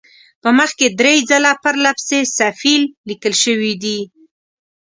[0.41, 3.99] په مخ کې درې ځله پرله پسې صفیل لیکل شوی دی.